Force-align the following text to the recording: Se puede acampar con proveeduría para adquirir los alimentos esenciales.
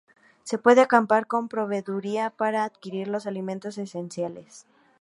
Se 0.41 0.57
puede 0.57 0.81
acampar 0.81 1.27
con 1.27 1.47
proveeduría 1.47 2.31
para 2.31 2.63
adquirir 2.63 3.07
los 3.07 3.27
alimentos 3.27 3.77
esenciales. 3.77 4.65